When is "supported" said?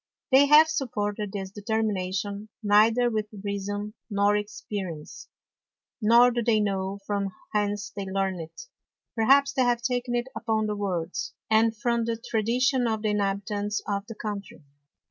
0.67-1.31